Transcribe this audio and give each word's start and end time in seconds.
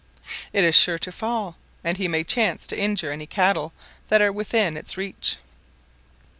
It 0.51 0.63
is 0.63 0.73
sure 0.73 0.97
to 0.97 1.11
fall, 1.11 1.57
and 1.83 1.99
may 2.09 2.23
chance 2.23 2.65
to 2.65 2.75
injure 2.75 3.11
any 3.11 3.27
cattle 3.27 3.71
that 4.09 4.19
are 4.19 4.31
within 4.31 4.75
its 4.75 4.97
reach. 4.97 5.37